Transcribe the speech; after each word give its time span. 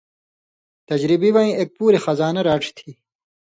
تجربی 0.89 1.29
وَیں 1.35 1.55
ایک 1.57 1.69
پُوریۡ 1.77 2.03
خزانہ 2.05 2.41
راڇھیۡ 2.47 2.75
تھی۔ 2.77 2.89